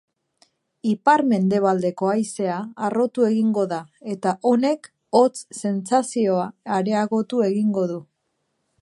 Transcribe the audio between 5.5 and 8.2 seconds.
sentsazioa areagotu egingo du.